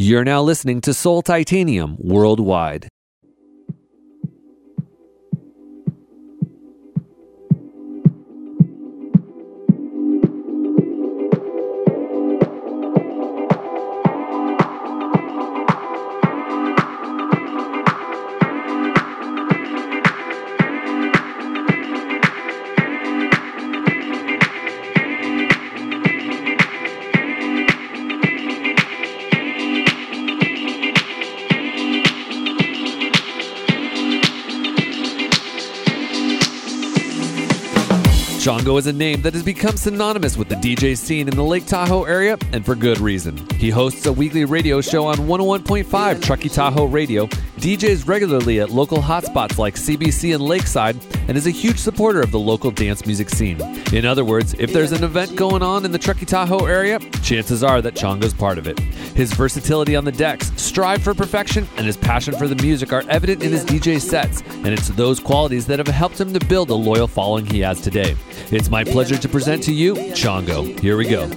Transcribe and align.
You're 0.00 0.22
now 0.22 0.42
listening 0.42 0.80
to 0.82 0.94
Soul 0.94 1.22
Titanium 1.22 1.96
worldwide. 1.98 2.86
Is 38.78 38.86
a 38.86 38.92
name 38.92 39.20
that 39.22 39.34
has 39.34 39.42
become 39.42 39.76
synonymous 39.76 40.36
with 40.36 40.48
the 40.48 40.54
DJ 40.54 40.96
scene 40.96 41.28
in 41.28 41.34
the 41.34 41.42
Lake 41.42 41.66
Tahoe 41.66 42.04
area, 42.04 42.38
and 42.52 42.64
for 42.64 42.74
good 42.74 42.98
reason. 43.00 43.36
He 43.56 43.70
hosts 43.70 44.06
a 44.06 44.12
weekly 44.12 44.44
radio 44.44 44.80
show 44.80 45.04
on 45.06 45.16
101.5 45.16 46.22
Truckee 46.22 46.48
Tahoe 46.48 46.86
Radio, 46.86 47.28
DJs 47.58 48.06
regularly 48.06 48.60
at 48.60 48.70
local 48.70 48.98
hotspots 48.98 49.58
like 49.58 49.74
CBC 49.74 50.34
and 50.34 50.42
Lakeside, 50.42 50.96
and 51.26 51.36
is 51.36 51.46
a 51.46 51.50
huge 51.50 51.78
supporter 51.78 52.20
of 52.20 52.30
the 52.30 52.38
local 52.38 52.70
dance 52.70 53.04
music 53.04 53.28
scene. 53.28 53.60
In 53.92 54.04
other 54.04 54.24
words, 54.24 54.54
if 54.58 54.72
there's 54.72 54.92
an 54.92 55.02
event 55.02 55.34
going 55.34 55.62
on 55.62 55.84
in 55.84 55.90
the 55.90 55.98
Truckee 55.98 56.24
Tahoe 56.24 56.66
area, 56.66 56.98
chances 57.22 57.64
are 57.64 57.82
that 57.82 57.94
Chongo's 57.94 58.32
part 58.32 58.58
of 58.58 58.66
it. 58.66 58.78
His 58.78 59.32
versatility 59.32 59.96
on 59.96 60.04
the 60.04 60.12
decks, 60.12 60.52
strive 60.56 61.02
for 61.02 61.14
perfection, 61.14 61.66
and 61.76 61.86
his 61.86 61.96
passion 61.96 62.34
for 62.34 62.46
the 62.46 62.62
music 62.62 62.92
are 62.92 63.02
evident 63.08 63.42
in 63.42 63.50
his 63.50 63.64
DJ 63.64 64.00
sets, 64.00 64.40
and 64.48 64.68
it's 64.68 64.88
those 64.88 65.18
qualities 65.18 65.66
that 65.66 65.78
have 65.78 65.88
helped 65.88 66.20
him 66.20 66.32
to 66.32 66.46
build 66.46 66.68
the 66.68 66.76
loyal 66.76 67.08
following 67.08 67.44
he 67.44 67.60
has 67.60 67.80
today. 67.80 68.16
It's 68.50 68.70
my 68.70 68.84
pleasure 68.84 69.18
to 69.18 69.28
present 69.28 69.62
to 69.64 69.72
you 69.72 69.94
Chongo. 69.94 70.78
Here 70.80 70.96
we 70.96 71.08
go. 71.08 71.28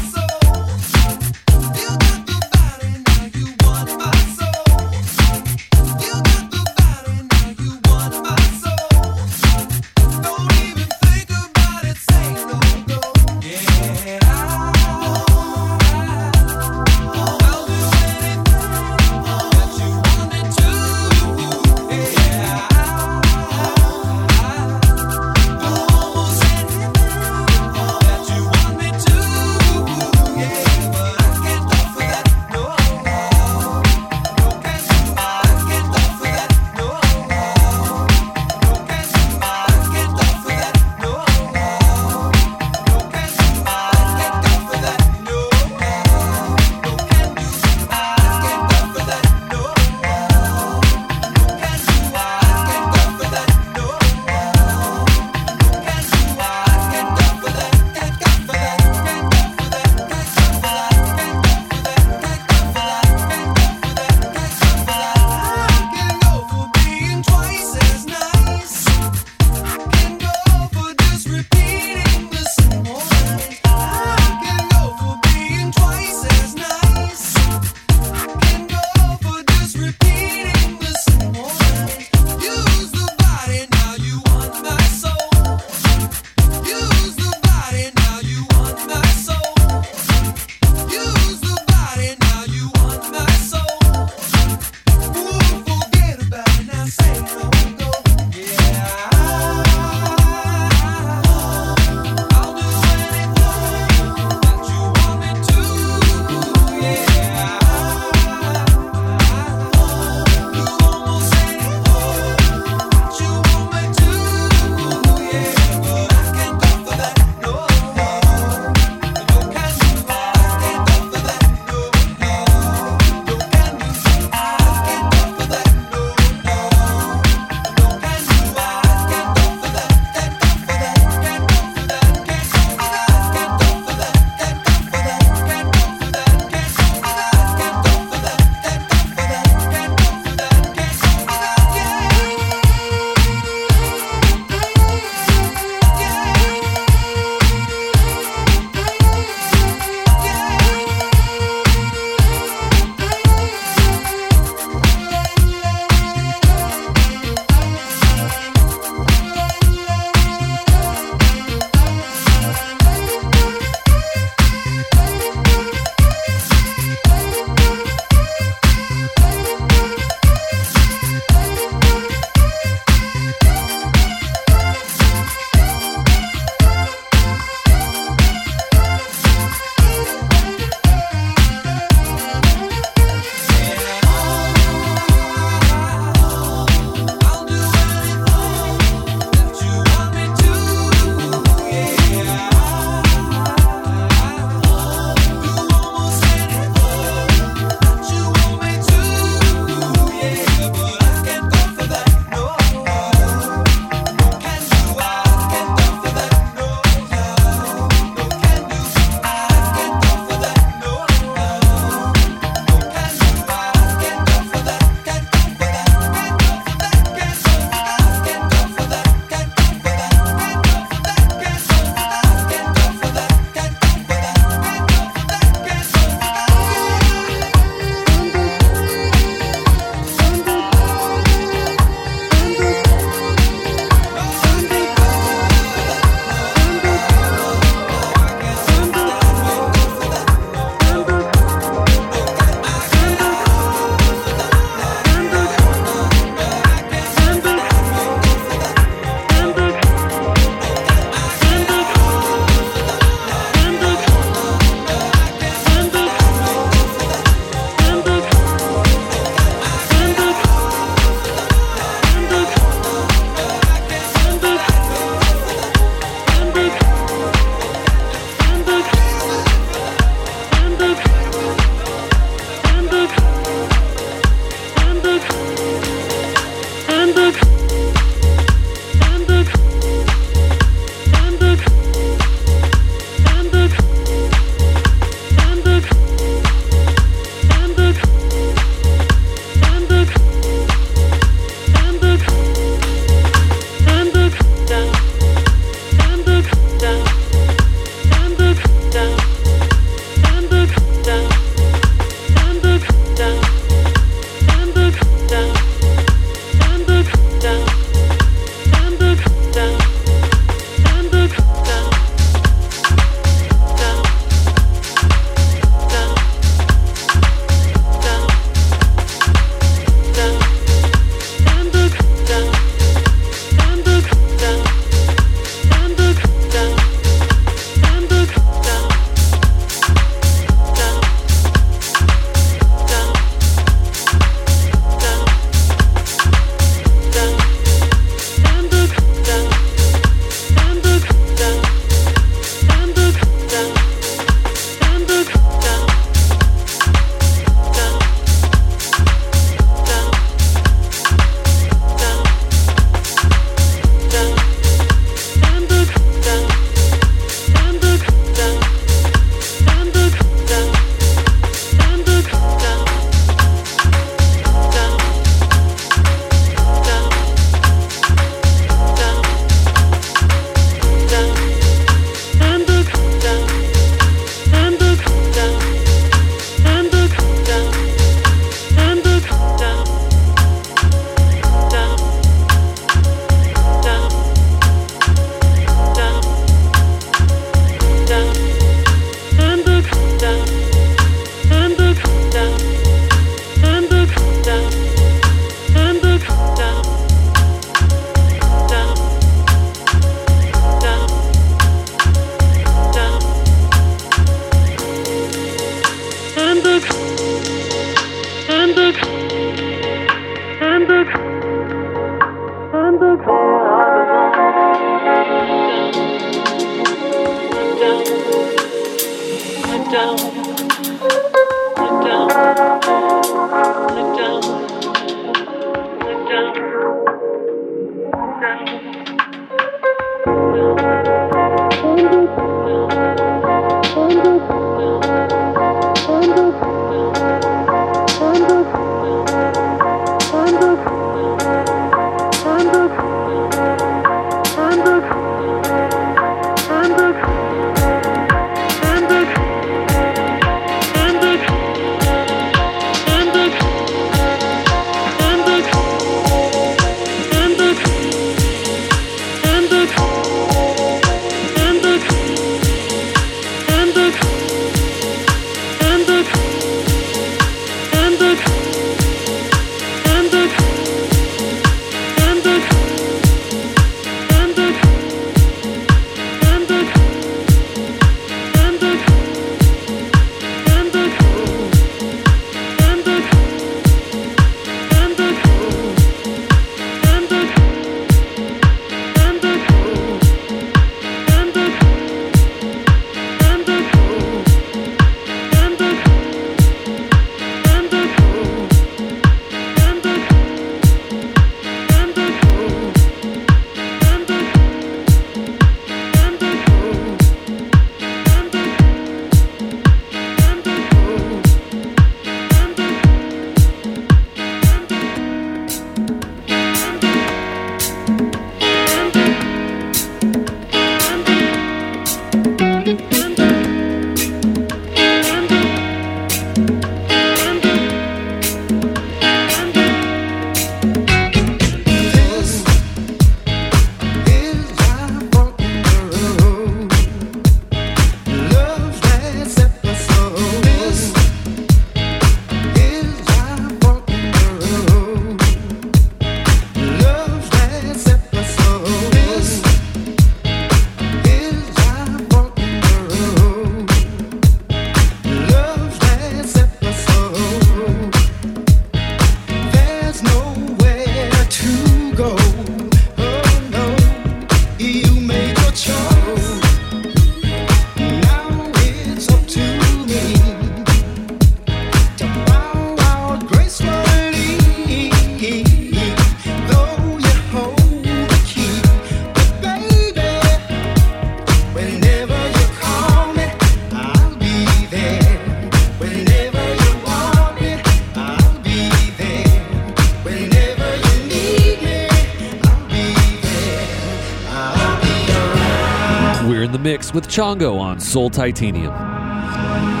With 597.13 597.27
Chongo 597.27 597.79
on 597.79 597.99
Soul 597.99 598.29
Titanium. 598.29 600.00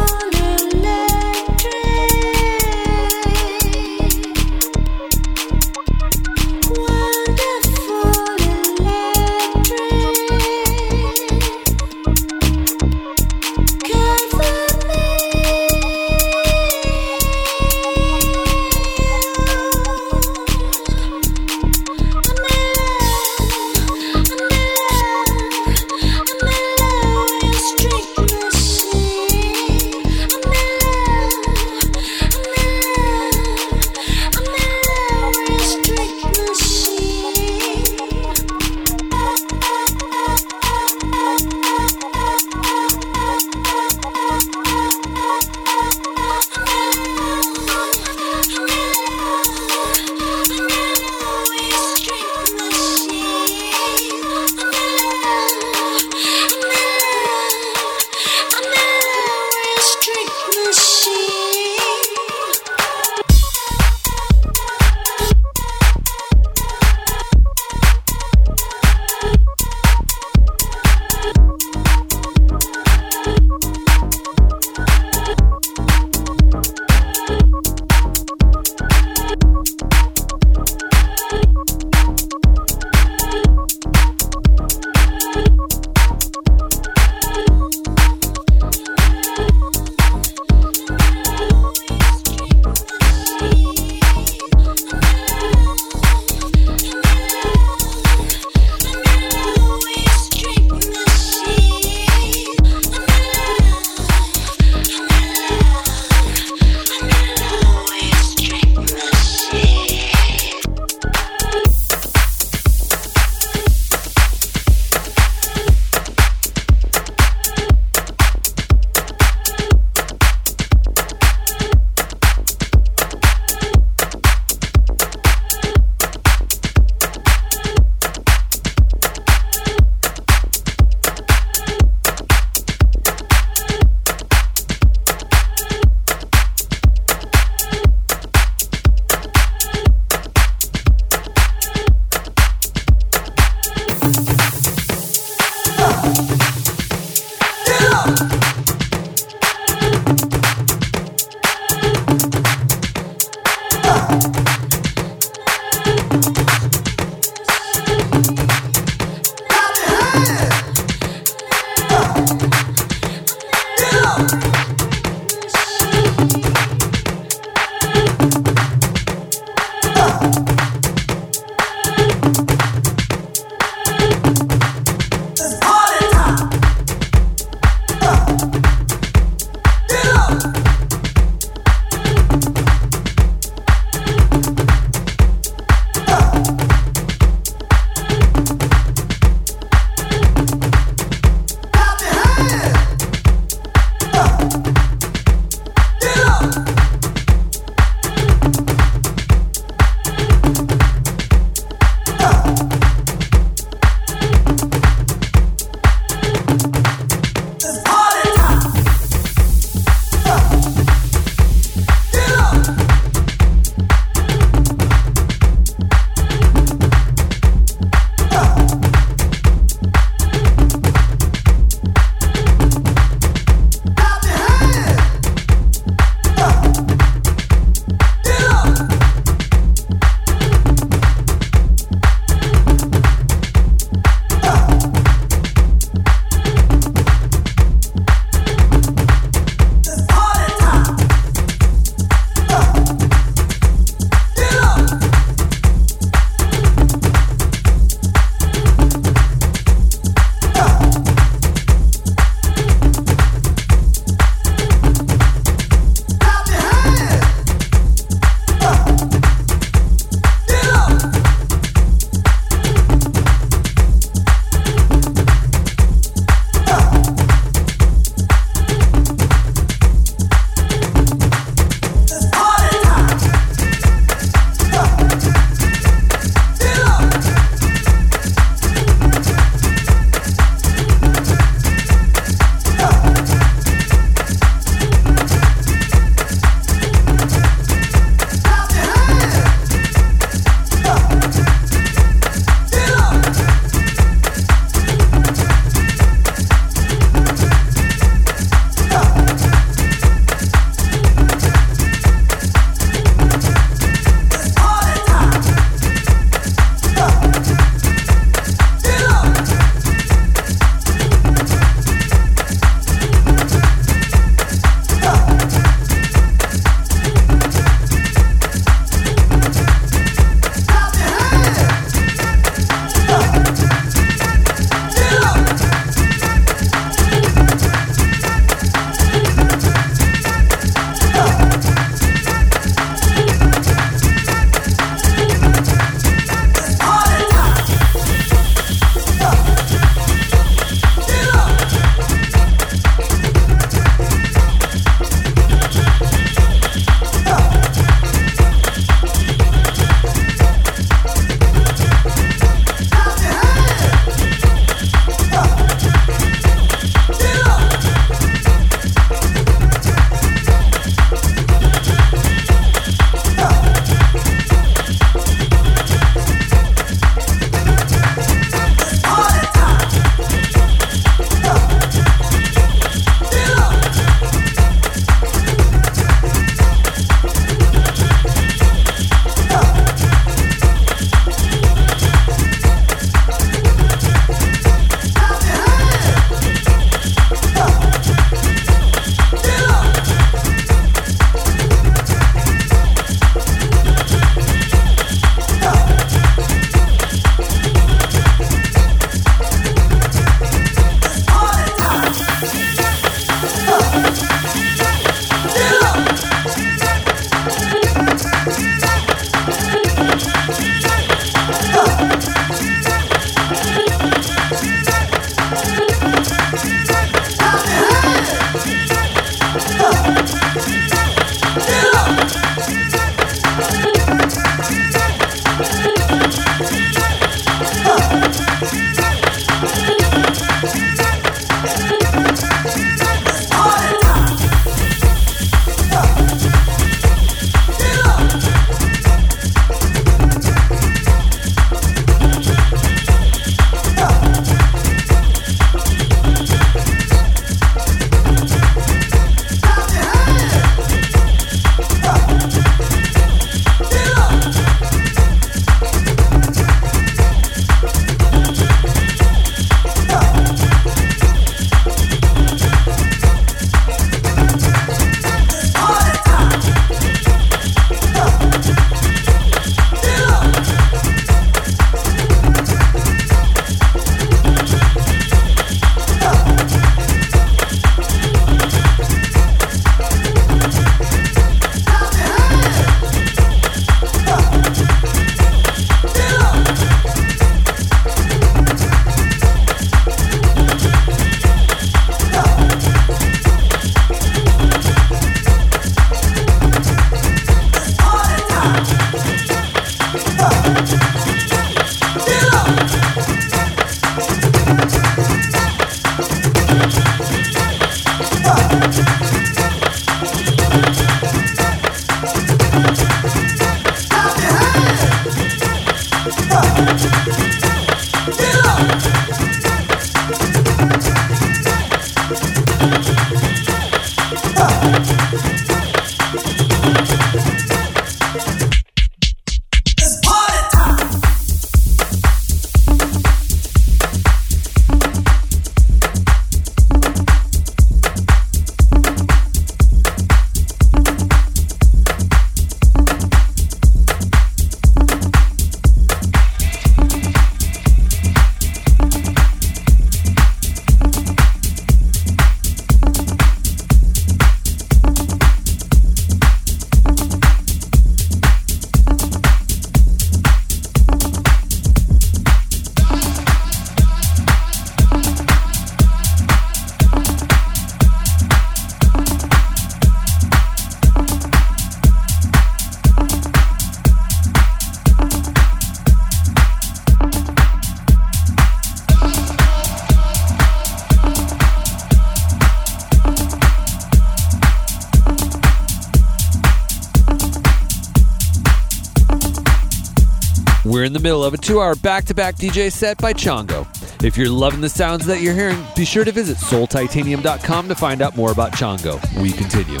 In 591.06 591.12
the 591.12 591.20
middle 591.20 591.44
of 591.44 591.54
a 591.54 591.56
two 591.56 591.80
hour 591.80 591.94
back 591.94 592.24
to 592.26 592.34
back 592.34 592.56
DJ 592.56 592.92
set 592.92 593.16
by 593.18 593.32
Chongo. 593.32 593.86
If 594.22 594.36
you're 594.36 594.50
loving 594.50 594.80
the 594.80 594.88
sounds 594.88 595.24
that 595.26 595.40
you're 595.40 595.54
hearing, 595.54 595.82
be 595.94 596.04
sure 596.04 596.24
to 596.24 596.32
visit 596.32 596.58
soultitanium.com 596.58 597.88
to 597.88 597.94
find 597.94 598.20
out 598.20 598.36
more 598.36 598.50
about 598.52 598.72
Chongo. 598.72 599.20
We 599.40 599.52
continue. 599.52 600.00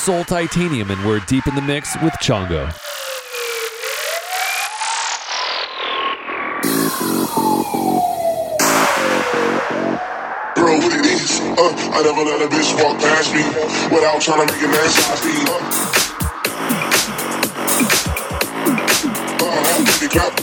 Soul 0.00 0.24
Titanium, 0.24 0.90
and 0.90 1.04
we're 1.04 1.20
deep 1.20 1.46
in 1.46 1.54
the 1.54 1.60
mix 1.60 1.94
with 2.00 2.14
Chongo. 2.14 2.72
Girl, 10.54 10.78
what 10.78 10.94
it 10.94 11.04
is? 11.04 11.40
Uh, 11.40 11.74
I 11.92 12.02
never 12.02 12.22
let 12.22 12.40
a 12.40 12.48
bitch 12.48 12.72
walk 12.82 12.98
past 12.98 13.34
me 13.34 13.44
without 13.94 14.22
trying 14.22 14.46
to 14.46 14.54
make 14.54 14.62
a 14.62 14.68
man 14.68 14.88
size 14.88 15.22
me. 15.22 15.32
Uh, 15.44 15.60
uh, 19.44 19.52
I 20.16 20.39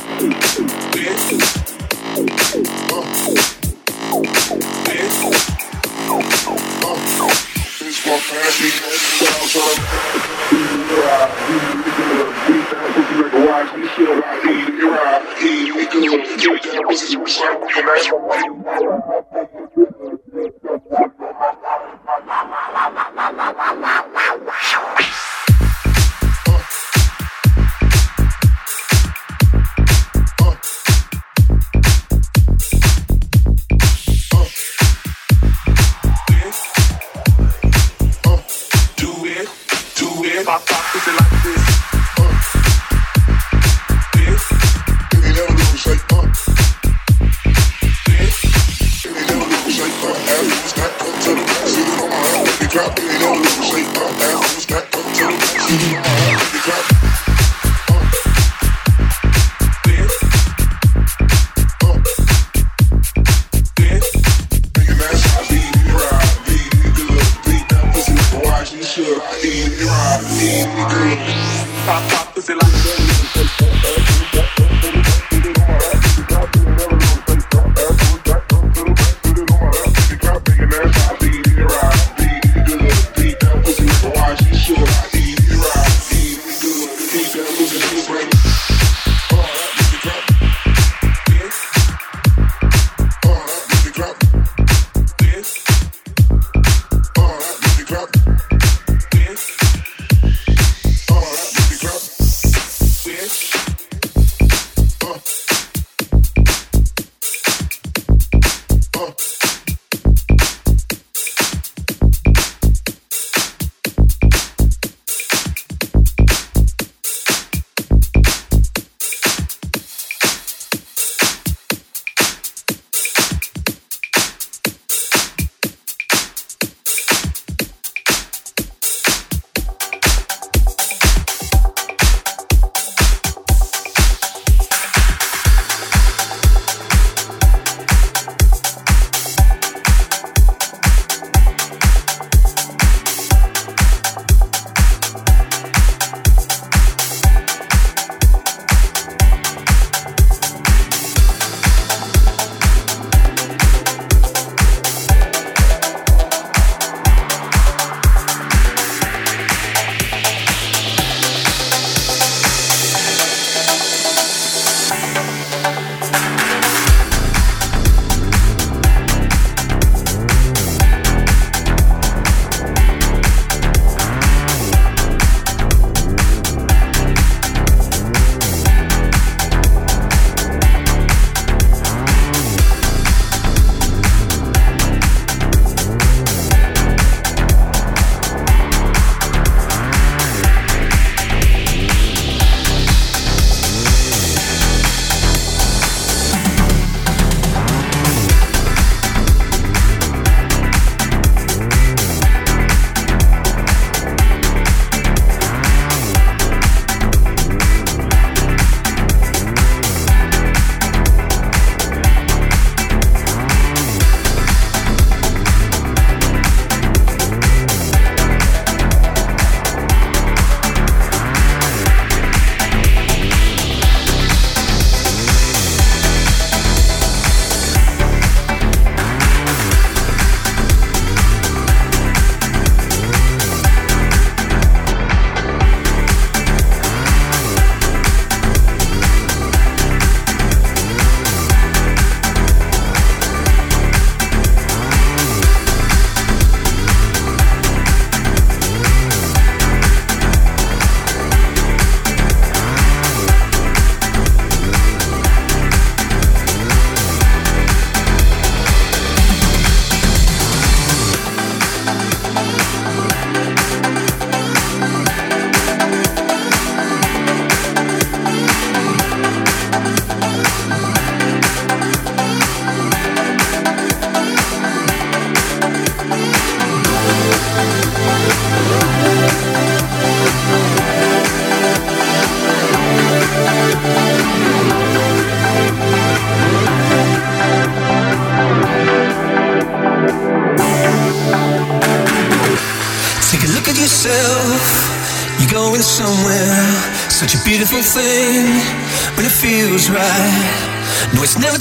si 17.08 17.16
oui, 17.16 17.40
un. 17.42 18.27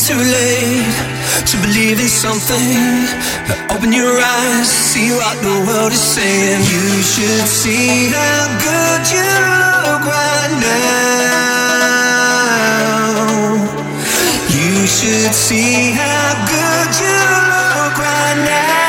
Too 0.06 0.14
late 0.14 0.94
to 1.50 1.56
believe 1.66 1.98
in 1.98 2.06
something. 2.06 3.08
Open 3.74 3.92
your 3.92 4.20
eyes, 4.20 4.68
see 4.68 5.10
what 5.10 5.36
the 5.42 5.66
world 5.66 5.90
is 5.90 5.98
saying. 6.00 6.62
You 6.62 7.02
should 7.02 7.48
see 7.48 8.10
how 8.14 8.46
good 8.62 9.10
you 9.10 9.26
look 9.26 10.06
right 10.06 10.52
now. 10.62 10.86
You 14.54 14.86
should 14.86 15.34
see 15.34 15.90
how 15.90 16.46
good 16.54 17.00
you 17.02 17.18
look 17.50 17.98
right 17.98 18.38
now. 18.46 18.85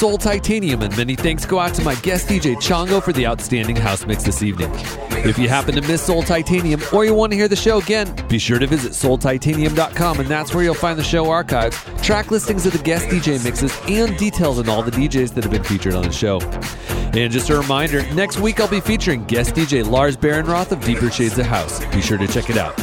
Soul 0.00 0.16
Titanium, 0.16 0.80
and 0.80 0.96
many 0.96 1.14
thanks 1.14 1.44
go 1.44 1.58
out 1.58 1.74
to 1.74 1.84
my 1.84 1.94
guest 1.96 2.26
DJ 2.26 2.56
Chongo 2.56 3.02
for 3.02 3.12
the 3.12 3.26
outstanding 3.26 3.76
house 3.76 4.06
mix 4.06 4.22
this 4.22 4.42
evening. 4.42 4.70
If 5.28 5.38
you 5.38 5.46
happen 5.46 5.74
to 5.74 5.82
miss 5.82 6.00
Soul 6.00 6.22
Titanium 6.22 6.80
or 6.90 7.04
you 7.04 7.12
want 7.12 7.32
to 7.32 7.36
hear 7.36 7.48
the 7.48 7.54
show 7.54 7.80
again, 7.80 8.10
be 8.26 8.38
sure 8.38 8.58
to 8.58 8.66
visit 8.66 8.92
soultitanium.com, 8.92 10.20
and 10.20 10.26
that's 10.26 10.54
where 10.54 10.64
you'll 10.64 10.72
find 10.72 10.98
the 10.98 11.04
show 11.04 11.28
archives, 11.28 11.76
track 12.02 12.30
listings 12.30 12.64
of 12.64 12.72
the 12.72 12.78
guest 12.78 13.08
DJ 13.08 13.44
mixes, 13.44 13.78
and 13.90 14.16
details 14.16 14.58
on 14.58 14.70
all 14.70 14.82
the 14.82 14.90
DJs 14.90 15.34
that 15.34 15.44
have 15.44 15.52
been 15.52 15.64
featured 15.64 15.92
on 15.92 16.04
the 16.04 16.12
show. 16.12 16.40
And 17.12 17.30
just 17.30 17.50
a 17.50 17.58
reminder, 17.58 18.02
next 18.14 18.40
week 18.40 18.58
I'll 18.58 18.68
be 18.68 18.80
featuring 18.80 19.26
guest 19.26 19.54
DJ 19.54 19.86
Lars 19.86 20.16
Behrenroth 20.16 20.72
of 20.72 20.82
Deeper 20.82 21.10
Shades 21.10 21.38
of 21.38 21.44
House. 21.44 21.84
Be 21.94 22.00
sure 22.00 22.16
to 22.16 22.26
check 22.26 22.48
it 22.48 22.56
out. 22.56 22.74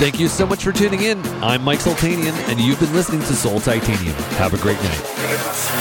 Thank 0.00 0.18
you 0.18 0.26
so 0.26 0.46
much 0.46 0.64
for 0.64 0.72
tuning 0.72 1.02
in. 1.02 1.24
I'm 1.44 1.62
Mike 1.62 1.78
Sultanian, 1.78 2.34
and 2.50 2.58
you've 2.58 2.80
been 2.80 2.92
listening 2.92 3.20
to 3.20 3.34
Soul 3.36 3.60
Titanium. 3.60 4.14
Have 4.34 4.52
a 4.52 4.58
great 4.58 4.82
night. 4.82 5.79